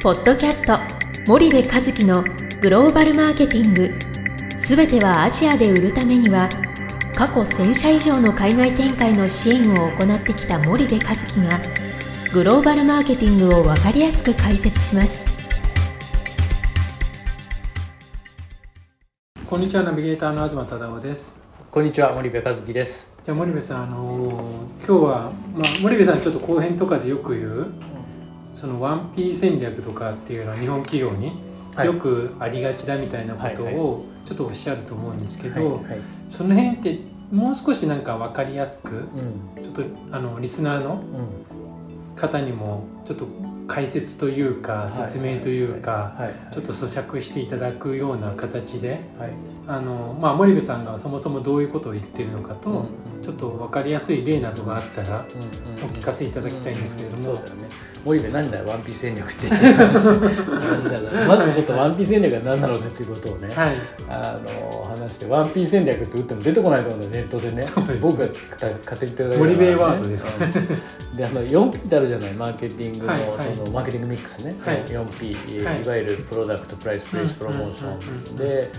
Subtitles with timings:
[0.00, 0.78] ポッドキャスト
[1.26, 2.22] 森部和樹の
[2.60, 3.92] グローバルマーケティング。
[4.56, 6.48] すべてはアジアで売るためには
[7.16, 11.60] 過去1000社以上の海外展開の支援を行ってきた森部和樹が
[12.32, 15.26] グローバルマーケティングを分かりやすく解説します。
[19.48, 21.36] こんにちはナビゲーターの東忠夫です。
[21.72, 23.16] こんにちは森部和樹です。
[23.24, 27.72] じゃあ森部さんあのー今日は、まあ、森部さんちょっと後編とかでよく言う
[28.52, 28.80] その
[29.14, 31.32] 1P 戦略とかっていうのは日本企業に
[31.74, 31.86] はい。
[31.86, 35.80] よくありがちだみたいなことはいをちょっとおっしゃると思うんですけど、
[36.28, 36.98] その辺って
[37.30, 39.08] もう少しなんか分かりやすく
[39.56, 39.62] うん。
[39.62, 40.96] ちょっとあのリスナーのう
[41.54, 42.16] ん。
[42.16, 43.28] 方にもちょっと
[43.68, 44.90] 解説というかはい。
[44.92, 46.52] 説明というかはい。
[46.54, 49.30] ちょっと咀嚼していただくような形ではい
[49.68, 53.08] あの、まあ、森部さんがそもそもどういうことを言ってるのかと、うん。
[53.22, 57.68] ちょっと分かりやすい例などがあったらうんうんお聞かせいただきたいんですけれども、そうだよね
[58.04, 61.26] 森部何だよワンピース戦略って言ってる話話だから。
[61.28, 63.76] まずちょっとワンピース戦略が何だろうかっていうことをね、はい。
[64.08, 67.62] あの話してワンピース戦略って打っても出てこないと思うんだよネットで ね。
[68.00, 71.16] 僕が勝手に言ってるだけだから、森部ワードですかうん。
[71.16, 73.38] であの 4P ってあるじゃないマーケティングの,、はいはい。
[73.38, 74.84] そのマーケティングミックスね、はい。
[74.86, 75.82] 4P、はい。
[75.82, 77.98] い、わゆるプロダクトプライスプレイスプロモーショうんうん。
[77.98, 78.36] うんうんン。
[78.36, 78.70] で、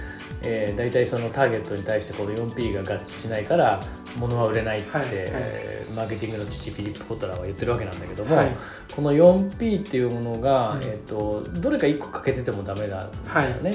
[0.43, 3.79] えー、大体そのターゲットに対してこの 4P が合致しないから
[4.15, 5.11] 物は売れないって、はいはい。
[5.13, 8.55] えーマーケティングの父フィリップ・コトラーは言ってるわけなんだけども、はい。
[8.95, 13.73] この 4P っていうものが、うんえー、とどれか1個欠けててもダメなんだよね、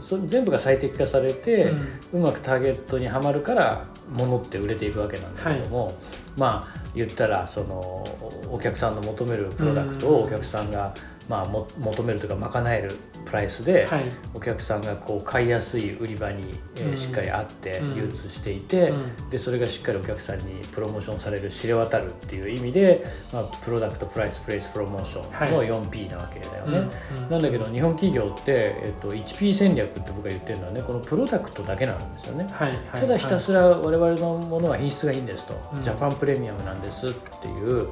[0.00, 1.72] それ全部が最適化されて、
[2.12, 2.20] うん。
[2.20, 5.94] うまくターゲットにはまるから物って売れていくわけなんだけども、
[6.36, 8.04] まあ言ったらその
[8.50, 10.94] お客さんの求めるプロダクトをお客さんが、
[11.32, 12.94] まあ、も求めるというか賄える
[13.24, 14.04] プライスで、はい。
[14.34, 16.44] お客さんがこう買いやすい売り場に、
[16.76, 16.96] えーうん。
[16.96, 17.96] しっかりあってうん。
[17.96, 19.30] 流通していて、うん。
[19.30, 23.02] でそれがしっかりお客さんにプロモーションされる知れ渡るっていう意味で、
[23.32, 26.90] まあ、プロダクトプライスプレイスプロモーションの 4P なわけだよね。
[27.16, 32.46] うんなんだけど日本企業って、えっと、1P 戦略って僕が言ってるのはねこのプロダクトだけなんですよね。
[32.50, 32.68] はい。
[32.68, 32.78] はい。
[33.00, 35.82] ただひたすら我々のものは品質がいいんですと、うん。
[35.82, 37.88] ジャパンプレミアムなんですっていう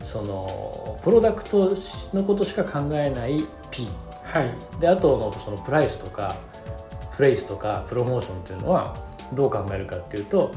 [0.00, 1.72] そのプロダクト
[2.14, 3.88] のことしか考えない P
[4.22, 4.80] はい。
[4.80, 6.36] であとのそのプライスとか
[7.16, 8.96] プレイスとかプロモーションっていうのは
[9.34, 10.52] どう考えるかっていうと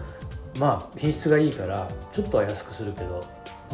[0.57, 3.23] まあ品質がいいからちょっとは安くするけど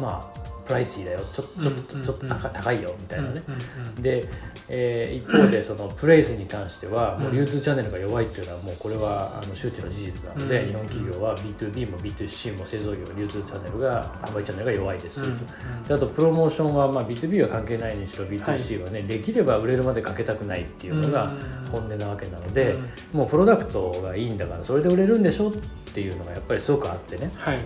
[0.00, 0.39] まあ
[0.70, 1.20] プライシーだよ。
[1.32, 2.94] ちょちょっと、うんちょっと高高いよ。
[3.00, 3.42] みたいなね、
[3.98, 4.24] で、
[4.68, 7.22] えー一方でそのプレイスに関してはうん。
[7.24, 10.66] もう流通チャンネルが弱いっていうのはもうこれはあの周知の事実なので、うん。
[10.66, 15.36] 日本企業は B2B も B2C も製造業流通チャンネルが販売チャンネルが弱いです、うん。
[15.38, 15.44] と
[15.88, 21.32] であとプロモーションは、まあ、B2B は関係ないにしろ B2C はね、できれば売れるまでかけたくないっていうのが
[21.72, 22.76] 本音なわけなので、
[23.12, 25.52] もうプロダクトがいいんだからそれで売れるんでしょっ
[25.92, 27.32] ていうのがやっぱりすごくあってね。
[27.34, 27.58] はい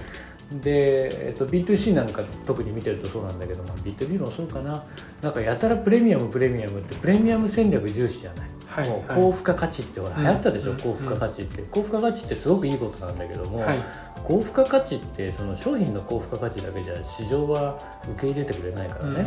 [0.53, 4.84] で、えっと、B2C なんか特に見てるとそうなんだけど、まあ、B2B もそうかな。
[5.22, 9.21] なんかやたらプレミアムプレミアムってプレミアム戦略重視じゃない、はいもうはい。
[9.21, 11.62] 高付加価値ってほらうん流行ったでしょ、うん高付加価値って。
[11.71, 13.78] 高付加価値ってすごくいいことなんだけども、はい
[14.22, 19.26] 高付加価値ってその商品の高付加価値だけじゃ市場は受け入れてくれないからね、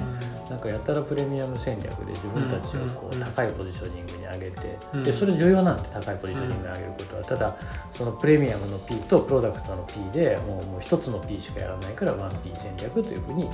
[0.50, 5.04] なんかやたらプレミアム戦略で自分たちをこうんう高いポジショニングに上げて、うん。
[5.04, 7.56] でそれ重要なんで高いポジショニングに上げることは、ただ
[7.92, 13.48] そのプレミアムの P とプロダクトの P でもうもう一つの P しかやらないから 1P 戦略というふうに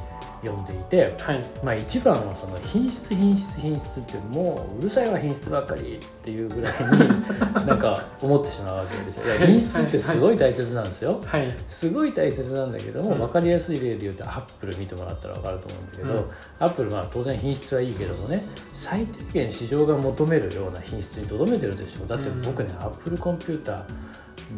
[0.44, 1.40] 呼んでいて、はい。
[1.64, 9.26] まあ、一番はその品質品質品質ってもううるさいわ品質ばっかりっていうぐらいになんか思ってしまうわけですよ。
[9.26, 11.23] いや品質ってすごい大切なんですよ。
[11.26, 11.56] はい。
[11.68, 13.18] すごい大切なんだけども、うん。
[13.18, 16.30] 分かりやすい例で言うとアップル見てもらったら分かると思うんだけど、うん。
[16.60, 23.84] アップルまあ当然品質はいいけどもね最低限市場が求めるような品質にとどめてるでしょだって僕ね、アップルコンピューター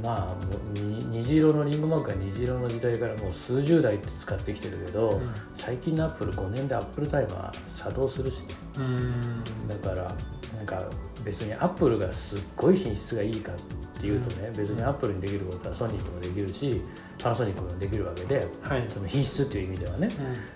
[0.04, 0.36] まあ
[1.12, 5.22] 虹色のリングマークが虹色の時代からもう数十代って使ってきてるけど、ん。
[5.54, 8.48] 最近のアップル5年でアップルタイマー作動するしね。
[8.78, 9.68] うん。
[9.68, 10.12] だから
[10.58, 10.84] なんか
[11.24, 13.52] 別にアップルがすっごい品質がいいか
[14.06, 16.82] っていうとね、別にアップルにできることはソニーにもできるし
[17.22, 18.86] パナソニックにもできるわけではい。
[18.90, 20.10] その品質っていう意味ではね、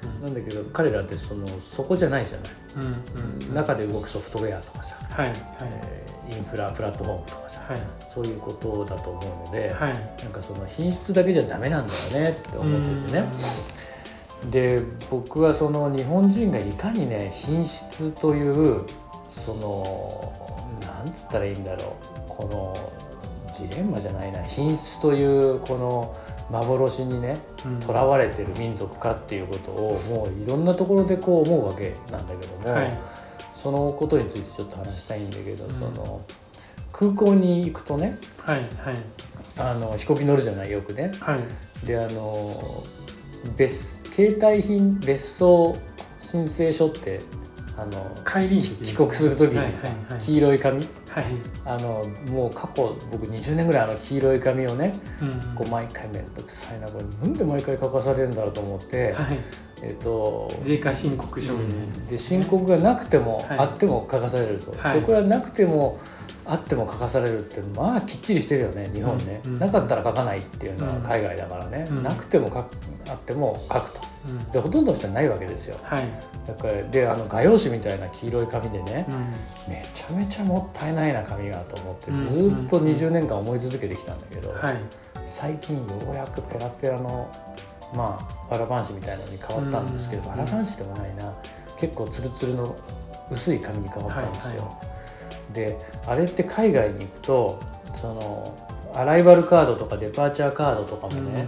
[0.03, 5.37] うんなんだけど彼らってそのそこじゃないじゃない、うんうん中で動くソフトウェアとかさ、はいはい。
[5.61, 7.81] えーインフラプラットフォームとかさ、はい。
[8.07, 9.93] そういうことだと思うので、はい。
[10.23, 13.31] なんかその品質だけじゃダメなんだよねって思っててね。
[14.51, 14.79] で
[15.09, 18.83] 僕はその日本人がいかにね品質という
[19.29, 20.31] その
[20.81, 21.95] なんつったらいいんだろ
[22.27, 22.29] う。
[22.29, 22.91] この
[23.67, 26.15] ジレンマじゃないな品質というこの
[26.49, 27.79] 幻にねうん。
[27.79, 32.97] とらわれてる民族かっていうことをもういろんなところでこう思うわけなんだけども、はい。
[33.55, 35.73] そのことについてちょっと話したいんだけど、うん。
[35.73, 36.21] その
[36.91, 38.67] 空港に行くとねはいはい。
[39.57, 41.11] あの飛行機乗るじゃないよくね。
[41.19, 41.85] はい。
[41.85, 42.83] であの
[43.55, 45.75] 別携帯品別荘
[46.21, 47.21] 申請書って
[47.79, 50.19] あの帰りに時帰国する時に。
[50.19, 51.25] 黄色い紙はい、
[51.65, 55.55] あのもう過去僕20年ぐらいあの黄色い紙をねうん。
[55.55, 59.37] こう毎回面倒くさいなこれなんで毎回書かされるんだろうと思って、はい、
[59.81, 63.57] えっ、と税関申告書みたいな、で申告がなくても、はい。
[63.59, 64.99] あっても書かされると、はい。
[64.99, 65.99] でこれはなくても
[66.49, 69.59] あっても書かされるってまあきっちりしてるよね日本ね、うんうん。
[69.59, 71.03] なかったら書かないっていうのはうん。
[71.03, 72.03] 海外だからね、うん。
[72.03, 72.75] なくても書く
[73.07, 74.01] あっても書くと。
[74.27, 74.51] うん。
[74.51, 75.77] でほとんどの人はないわけですよ。
[75.83, 76.07] はい、
[76.47, 82.25] だからであの画用紙みたいな黄色い紙でね、うめちゃめちゃもったいないな紙がと思ってうん。
[82.25, 84.75] ずーっと20年間思い続けてきたんだけど、ん、はい、
[85.27, 87.29] 最近ようやくペラペラの
[87.93, 90.29] まあわらばんしみたいなのに変わったんですけどうん。
[90.29, 91.31] わらばんしでもないな。
[91.77, 92.75] 結構ツルツルの
[93.29, 94.63] 薄い紙に変わったんですよ。
[94.63, 94.88] はい
[95.53, 97.59] であれって海外に行くと
[97.93, 98.57] その
[98.93, 101.45] アライバルカードとかデパーチャーカードとかもね、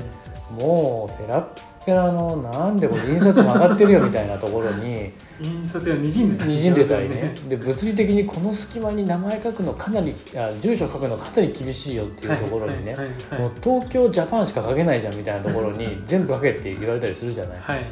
[0.52, 5.12] もうペラッペラのなんでこれ印刷曲がってるよみたいなところに
[5.42, 7.34] 印刷がにじんでたにじんでたりね。
[7.50, 12.96] で物理的にこの隙間に名前書くのかなりあ住所書くのかなり厳しいよっていうところにね、
[13.40, 17.86] もう東京ジャパンしか書けないじゃんみたいなところに全部書けって言われたりするじゃない、はいはい。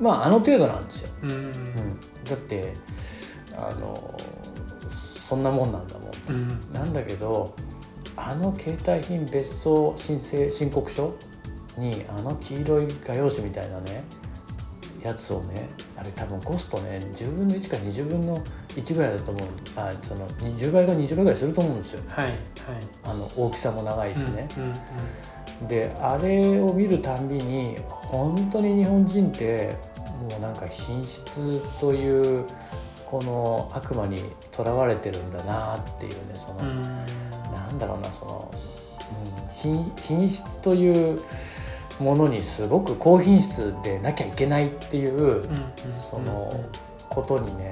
[0.00, 1.30] まああの程度なんですよ、うん。
[1.30, 1.44] うん、
[2.28, 2.72] だって
[3.56, 4.14] あの
[5.24, 6.10] そんなもんなんだもん。
[6.28, 6.72] うん。
[6.72, 7.54] なんだけど
[8.14, 11.14] あの携帯品別荘申請申告書
[11.78, 14.04] にあの黄色い画用紙みたいなね
[15.02, 18.38] やつをねあれ多分コストね10分の1か20分の
[18.68, 19.48] 1ぐらいだと思う。
[19.76, 22.02] あその20倍か20倍ぐらいすると思うんですよ。
[22.08, 22.36] はいはい。
[23.04, 24.72] あの大きさも長いしね、うん
[25.62, 25.68] うん。
[25.68, 29.74] であれを見るたんびに本当に日本人って
[30.20, 32.44] もうなんか品質という
[33.14, 34.20] この悪魔に
[34.50, 36.82] とらわれてるんだなっていうねその、うん。
[36.82, 38.52] なんだろうなその、
[39.64, 41.20] うん、品品質という
[42.00, 45.44] ものにすごく高品質でなきゃいけないっていう
[46.10, 46.64] その
[47.08, 47.70] ことにね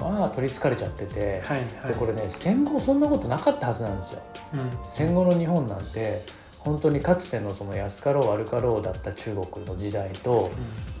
[0.00, 1.88] まあ取りつかれちゃっててはいはい。
[1.88, 4.22] でこれね戦後そんなことなかったはずなんですよ。
[4.52, 4.60] うん。
[4.84, 6.22] 戦後の日本なんて
[6.60, 10.52] 本当にかつてのその安かろう悪かろうだった中国の時代と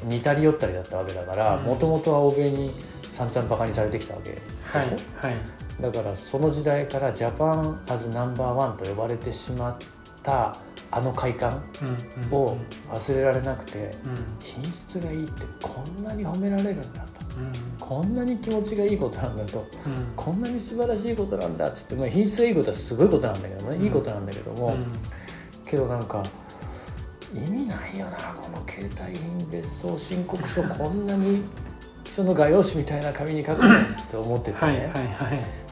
[0.02, 1.64] 似たり寄ったりだったわけだからうん。
[1.66, 2.72] もともとは欧米に
[3.14, 4.88] 散々バカにされてきたわけでしょ、はい
[5.32, 5.40] はい。
[5.80, 9.76] だからその時代からジャパンアズナンバーワンと呼ばれてしまっ
[10.24, 10.56] た
[10.90, 11.62] あの快感
[12.32, 12.56] を
[12.90, 14.36] 忘れられなくてうん。
[14.40, 17.20] 品質がいいってこんなに褒められるんだと。
[17.38, 17.78] うん。
[17.78, 19.60] こんなに気持ちがいいことなんだと。
[19.60, 19.66] うん。
[20.16, 23.84] こんなに素晴らしいことなんだっつって、まあ、品質がいいことはすごいことなんだけどもね、うん。
[23.84, 24.84] いいことなんだけども、うん。
[25.64, 26.22] けどなんか
[27.32, 31.42] 意味ないよなこの携帯品別荘申告書こんなに
[32.14, 33.76] その画用紙みたいな紙に書くのっ
[34.08, 34.92] て思っててね、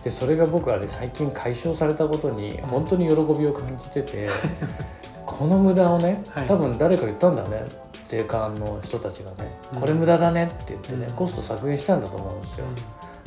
[0.03, 4.29] でそれが僕はね最近解消されたことに本当に喜びを感じてて、
[5.25, 6.47] この無駄をねはい。
[6.49, 7.63] 多分誰か言ったんだね
[8.09, 9.37] 税関の人たちがね、
[9.73, 9.81] うん。
[9.83, 11.15] これ無駄だねって言ってね、うん。
[11.15, 12.67] コスト削減したんだと思うんですよ。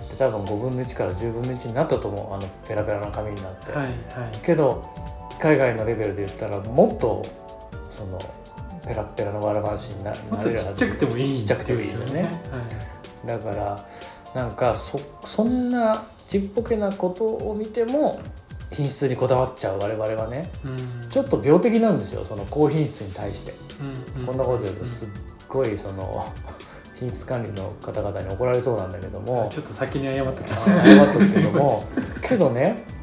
[0.10, 3.72] で多分5分の1から10分の1になったと思うあのペラペラな紙になって。
[3.72, 3.94] はいはい。
[4.44, 4.84] けど
[5.40, 7.24] 海外のレベルで言ったらもっと
[7.90, 8.20] その
[8.86, 10.70] ペラッペラのわらばんしになもっとなれるはず。
[10.72, 12.24] ちっちゃくてもいいちっちゃくてもいいよね。
[12.24, 12.95] はい
[13.26, 13.86] だから
[14.34, 18.20] なんかそそんなちっぽけなことを見ても
[18.72, 20.50] 品質にこだわっちゃう我々はね。
[20.66, 21.10] うん。
[21.10, 23.54] ちょっと病的なんですよその高品質に対して、
[24.16, 24.26] うんうん。
[24.26, 25.08] こんなこと言うとすっ
[25.48, 26.26] ごいその
[27.00, 29.48] 品質管理の方々に怒られそうなんだけども。
[29.52, 31.84] ちょっと先に謝ってきまし謝たっとくけども。
[32.22, 32.95] けどね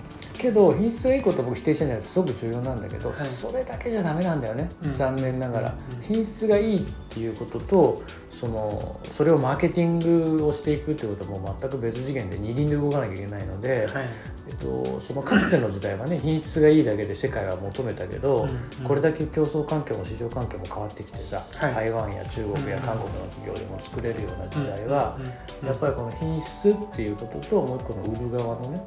[0.43, 3.19] けど品質がいいことを僕否定してないとすごく重要なんだけど、はい。
[3.19, 4.93] それだけじゃダメなんだよね、うん。
[4.93, 14.09] 残念ながら、うん品質がいいっていうこととそのそれをマーケティングをしていくってことはもう全く別次元で二輪で動かなきゃいけないので、はい。
[14.49, 18.57] えっと、そのかつての時代はね品質がいいだけで世界は求めたけど、うんうん。
[18.85, 21.75] これだけ競争環境も市場環境も変わってきてさ、はい。
[21.75, 25.19] 台湾や中国や韓国の企業でも作れるような時代は、
[25.65, 28.83] やっぱりこの品質っていうことともう一個の売る側のね、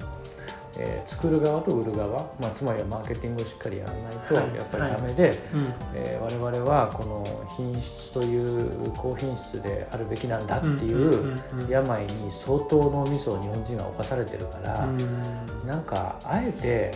[0.77, 4.49] えー作る側と売る側、まあ、つまりはマーケティングをしっかりやらないとやはい。
[4.49, 5.73] っぱりダメで、うん。
[5.93, 15.67] えー我々はこの品質という高品質であるべきなんだっていううん病に相当のミスを日本人は犯されてるから、うん。
[15.67, 16.91] なんかあえて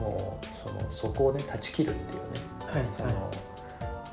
[0.00, 2.40] もうそのそこをね断ち切るっていうね。
[2.72, 2.84] はい。
[2.92, 3.10] その、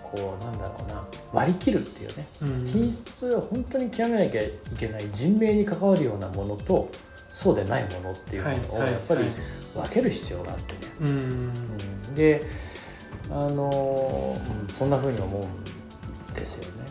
[0.04, 1.04] こうなんだろうな。
[1.34, 2.26] 割り切るっていうね。
[2.42, 2.66] うん。
[2.66, 6.90] 品質を本当に極めなきゃいけない人命に関わるようなものと
[7.36, 9.30] そうでないものっていうものをはいやっぱりはい
[9.76, 10.80] 分ける必要があってね。
[11.02, 11.08] うん。
[11.08, 11.12] う
[12.12, 12.16] ん。
[12.16, 12.42] で
[13.30, 15.44] あのうんそんな風に思う
[16.32, 16.86] んですよね。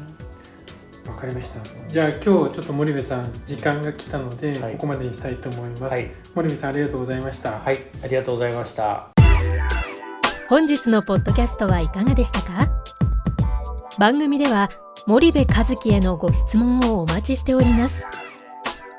[1.08, 1.60] わかりました。
[1.88, 4.72] じゃあ今日ちょっと森部さん時間が来たので、はい。
[4.72, 9.08] ここまでにしたいと思います、はい、森部さんありがとうございました、はい、ありがとうございました。
[10.50, 12.68] 本日のポッドキャストはいかがでしたか？
[13.98, 14.68] 番組では
[15.06, 18.04] 森部和樹へのご質問をお待ちしております